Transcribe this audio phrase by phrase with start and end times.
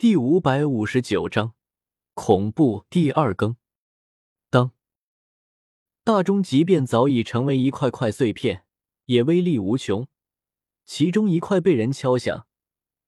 [0.00, 1.54] 第五百五十九章
[2.14, 3.56] 恐怖第二更。
[4.48, 4.70] 当
[6.04, 8.64] 大钟即便早已成为一块块碎片，
[9.06, 10.06] 也威力无穷。
[10.84, 12.46] 其中一块被人敲响，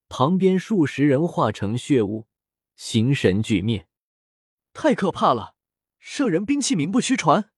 [0.08, 2.26] 旁边数十人化成血雾，
[2.74, 3.86] 形神俱灭。
[4.72, 5.54] 太可怕了！
[6.00, 7.52] 圣人兵器名不虚传。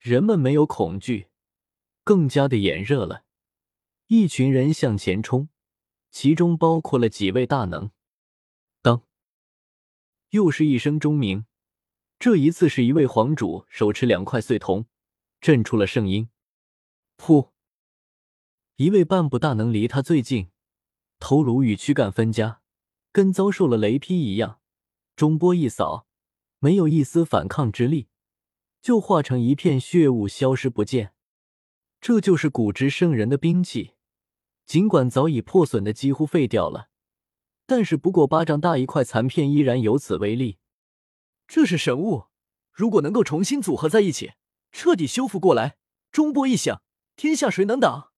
[0.00, 1.28] 人们没有恐惧，
[2.02, 3.22] 更加的眼热了。
[4.08, 5.48] 一群人向前冲，
[6.10, 7.92] 其中包括了几位大能。
[10.30, 11.46] 又是一声钟鸣。
[12.18, 14.86] 这一次是一位皇主手持两块碎铜，
[15.40, 16.28] 震出了圣音。
[17.16, 17.50] 噗！
[18.76, 20.50] 一位半步大能离他最近，
[21.18, 22.60] 头颅与躯干分家，
[23.10, 24.60] 跟遭受了雷劈一样。
[25.16, 26.06] 钟波一扫，
[26.58, 28.08] 没有一丝反抗之力，
[28.80, 31.14] 就化成一片血雾消失不见。
[32.00, 33.94] 这就是古之圣人的兵器，
[34.64, 36.89] 尽管早已破损的几乎废掉了。
[37.70, 40.58] 但是不过巴掌大一块残片依然有此威力，
[41.46, 42.24] 这是神物，
[42.72, 44.32] 如果能够重新组合在一起，
[44.72, 45.76] 彻底修复过来，
[46.10, 46.82] 钟波一响，
[47.14, 48.10] 天下谁能挡？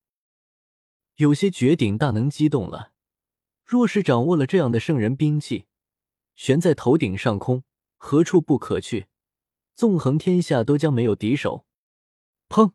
[1.16, 2.92] 有些绝顶大能激动了，
[3.62, 5.66] 若是掌握了这样的圣人兵器，
[6.34, 7.62] 悬在头顶上空，
[7.98, 9.08] 何处不可去？
[9.74, 11.66] 纵横天下都将没有敌手。
[12.48, 12.72] 砰！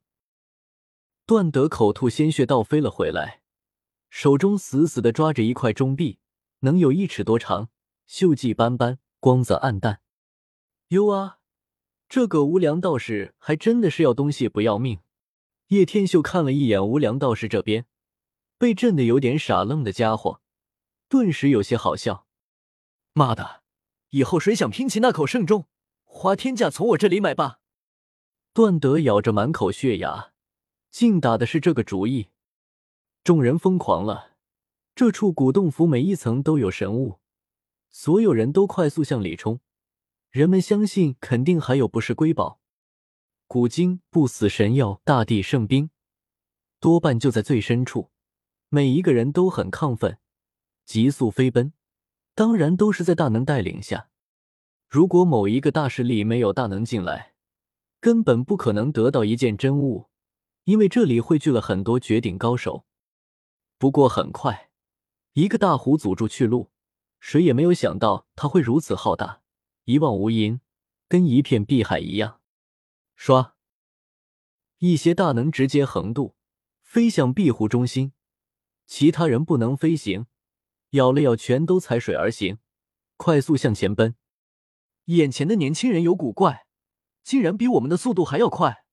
[1.26, 3.42] 段德口吐鲜血倒飞了回来，
[4.12, 6.20] 手中死死的抓着一块钟壁。
[6.60, 7.70] 能有一尺多长，
[8.08, 10.02] 锈迹斑斑，光泽暗淡。
[10.90, 11.40] 哟啊，
[12.08, 15.00] 这个无良道士还真的是要东西不要命。
[15.68, 17.86] 叶天秀看了一眼无良道士这边，
[18.58, 20.42] 被震得有点傻愣的家伙，
[21.10, 22.26] 顿时有些好笑。
[23.12, 23.64] 妈的，
[24.12, 25.66] 以后谁想拼起那口圣钟，
[26.06, 27.60] 花天价从我这里买吧。
[28.54, 30.32] 段德咬着满口血牙，
[30.90, 32.30] 竟打的是这个主意。
[33.24, 34.37] 众人疯狂了。
[34.98, 37.20] 这处古洞府每一层都有神物，
[37.88, 39.60] 所有人都快速向里冲。
[40.32, 42.60] 人们相信肯定还有不是瑰宝，
[43.46, 45.92] 古经、不死神药、大地圣兵，
[46.80, 48.10] 多半就在最深处。
[48.70, 50.18] 每一个人都很亢奋，
[50.84, 51.74] 急速飞奔。
[52.34, 54.10] 当然都是在大能带领下。
[54.90, 57.36] 如果某一个大势力没有大能进来，
[58.00, 60.10] 根本不可能得到一件真物，
[60.64, 62.88] 因为这里汇聚了很多绝顶高手。
[63.78, 64.64] 不过很快。
[65.38, 66.72] 一个大湖阻住去路，
[67.20, 69.44] 谁也没有想到它会如此浩大，
[69.84, 70.62] 一望无垠，
[71.08, 72.42] 跟一片碧海一样。
[73.16, 73.52] 唰，
[74.80, 76.36] 一些大能直接横渡，
[76.82, 78.14] 飞向碧湖中心。
[78.88, 80.26] 其他人不能飞行，
[80.92, 82.58] 咬了咬，全都踩水而行，
[83.16, 84.16] 快速向前奔。
[85.06, 86.66] 眼前的年轻人有古怪，
[87.24, 88.86] 竟然比我们的速度还要快。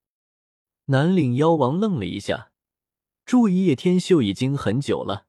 [0.88, 2.52] 南岭妖王愣了一下，
[3.24, 5.26] 注意叶天秀已经很久了。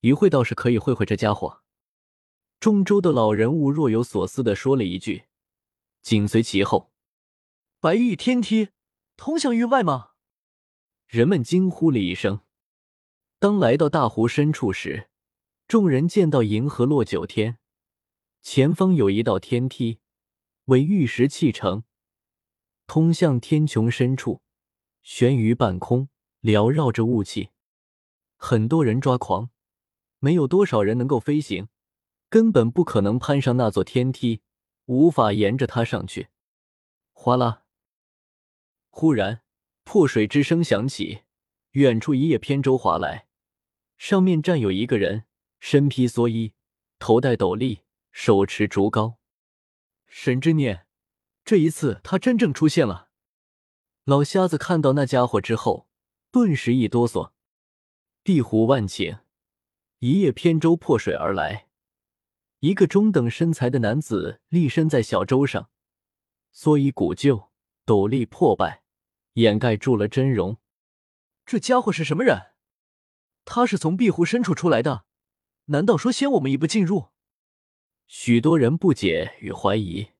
[0.00, 1.62] 一会倒是可以会会这家伙。
[2.60, 5.24] 中州的老人物若有所思的说了一句，
[6.02, 6.92] 紧随其后
[7.80, 8.70] ：“白玉天梯
[9.16, 10.10] 通向域外吗？”
[11.06, 12.40] 人们惊呼了一声。
[13.38, 15.08] 当来到大湖深处时，
[15.68, 17.58] 众人见到银河落九天，
[18.42, 20.00] 前方有一道天梯，
[20.64, 21.84] 为玉石砌成，
[22.86, 24.42] 通向天穹深处，
[25.02, 26.08] 悬于半空，
[26.42, 27.50] 缭绕着雾气。
[28.36, 29.50] 很多人抓狂。
[30.18, 31.68] 没有多少人能够飞行，
[32.28, 34.42] 根本不可能攀上那座天梯，
[34.86, 36.28] 无法沿着它上去。
[37.12, 37.64] 哗啦！
[38.90, 39.42] 忽然，
[39.84, 41.22] 破水之声响起，
[41.72, 43.28] 远处一叶扁舟划来，
[43.96, 45.24] 上面站有一个人，
[45.60, 46.54] 身披蓑衣，
[46.98, 49.16] 头戴斗笠，手持竹篙。
[50.06, 50.86] 神之念，
[51.44, 53.10] 这一次他真正出现了。
[54.04, 55.86] 老瞎子看到那家伙之后，
[56.30, 57.32] 顿时一哆嗦。
[58.22, 59.20] 碧湖万顷。
[60.00, 61.66] 一叶扁舟破水而来，
[62.60, 65.70] 一个中等身材的男子立身在小舟上，
[66.54, 67.50] 蓑衣古旧，
[67.84, 68.84] 斗笠破败，
[69.32, 70.58] 掩盖住了真容。
[71.44, 72.52] 这家伙是什么人？
[73.44, 75.04] 他是从碧湖深处出来的，
[75.64, 77.08] 难道说先我们一步进入？
[78.06, 80.10] 许多人不解与怀疑。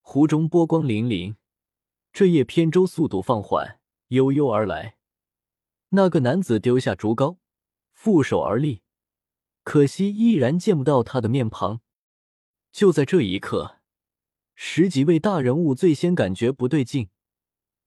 [0.00, 1.36] 湖中波光粼粼，
[2.12, 3.78] 这叶扁舟速度放缓，
[4.08, 4.96] 悠悠而来。
[5.90, 7.38] 那个男子丢下竹篙，
[7.92, 8.82] 负手而立。
[9.66, 11.80] 可惜，依然见不到他的面庞。
[12.70, 13.78] 就在这一刻，
[14.54, 17.08] 十几位大人物最先感觉不对劲。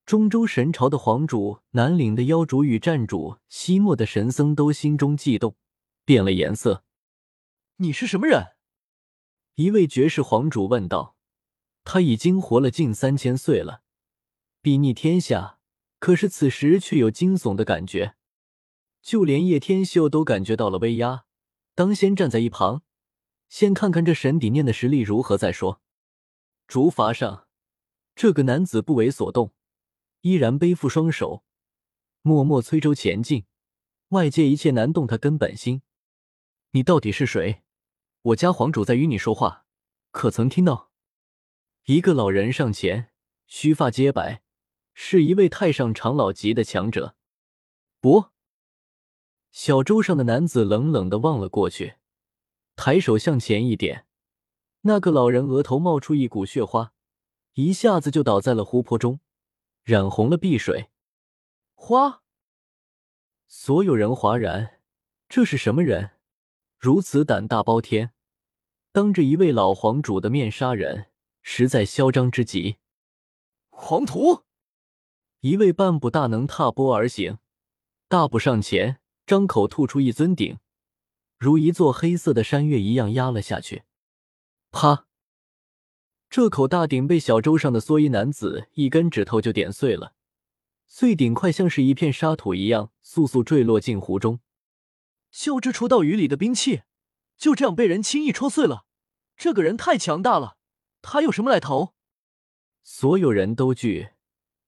[0.05, 5.55] 中州神朝的皇主、南岭的妖主与战主、西漠的神僧都心中悸动，
[6.03, 6.83] 变了颜色。
[7.77, 8.57] 你是什么人？
[9.55, 11.15] 一位绝世皇主问道。
[11.85, 13.83] 他已经活了近三千岁了，
[14.61, 15.59] 睥睨天下，
[15.97, 18.15] 可是此时却有惊悚的感觉。
[19.01, 21.23] 就连叶天秀都感觉到了威压。
[21.79, 22.83] 当先站在一旁，
[23.47, 25.81] 先看看这神底念的实力如何再说。
[26.67, 27.47] 竹筏上，
[28.15, 29.53] 这个男子不为所动，
[30.19, 31.45] 依然背负双手，
[32.21, 33.45] 默默催舟前进。
[34.09, 35.81] 外界一切难动他根本心。
[36.71, 37.63] 你到底是谁？
[38.23, 39.65] 我家皇主在与你说话，
[40.11, 40.91] 可曾听到？
[41.85, 43.11] 一个老人上前，
[43.47, 44.43] 须发皆白，
[44.93, 47.15] 是一位太上长老级的强者。
[48.01, 48.31] 不，
[49.51, 51.95] 小舟上的男子冷冷的望了过去，
[52.75, 54.05] 抬手向前一点，
[54.81, 56.93] 那个老人额头冒出一股血花，
[57.53, 59.19] 一下子就倒在了湖泊中，
[59.83, 60.89] 染红了碧水。
[61.73, 62.21] 花，
[63.47, 64.79] 所有人哗然，
[65.27, 66.11] 这是什么人？
[66.77, 68.13] 如此胆大包天，
[68.91, 71.07] 当着一位老皇主的面杀人，
[71.41, 72.77] 实在嚣张之极。
[73.69, 74.43] 狂徒，
[75.39, 77.39] 一位半步大能踏波而行，
[78.07, 78.98] 大步上前，
[79.29, 80.57] 张口吐出一尊鼎，
[81.37, 83.83] 如一座黑色的山岳一样压了下去。
[84.71, 85.05] 啪！
[86.31, 90.15] 这口大鼎被小舟上的蓑衣男子一根指头就点碎了，
[90.87, 94.39] 碎鼎快像是一片沙土一样，速速坠落进湖中。
[95.29, 96.81] 萧之出道雨里的兵器，
[97.37, 98.87] 就这样被人轻易戳碎了。
[99.37, 100.57] 这个人太强大了，
[101.03, 101.93] 他有什么来头？
[102.81, 104.09] 所有人都惧，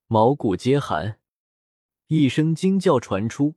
[0.06, 1.20] 毛骨皆寒。
[2.06, 3.56] 一声惊叫传出，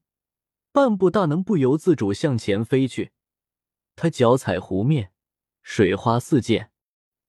[0.74, 3.12] 半步大能不由自主向前飞去。
[3.94, 5.12] 他脚踩湖面，
[5.62, 6.72] 水花四溅，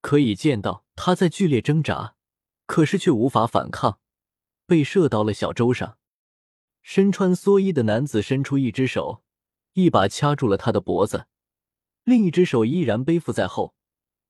[0.01, 2.15] 可以见到他在剧烈挣扎，
[2.65, 3.99] 可是却无法反抗，
[4.65, 5.99] 被射到了小舟上。
[6.81, 9.21] 身穿蓑衣的男子伸出一只手。
[9.73, 11.27] 一把掐住了他的脖子，
[12.03, 13.75] 另一只手依然背负在后，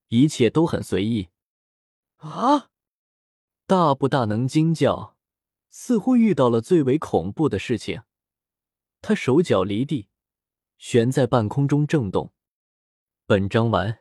[0.09, 1.29] 一切都很随意。
[2.17, 2.69] 啊！
[3.65, 5.15] 大步大能惊叫，
[5.69, 8.01] 似乎遇到了最为恐怖的事情。
[9.07, 10.09] 他手脚离地，
[10.79, 12.33] 悬在半空中震动。
[13.27, 13.99] 本章完。